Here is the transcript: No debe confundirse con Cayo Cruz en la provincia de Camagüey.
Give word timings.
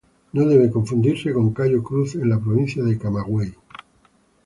No 0.33 0.45
debe 0.47 0.71
confundirse 0.71 1.31
con 1.31 1.53
Cayo 1.53 1.83
Cruz 1.83 2.15
en 2.15 2.27
la 2.27 2.39
provincia 2.39 2.81
de 2.83 2.97
Camagüey. 2.97 3.53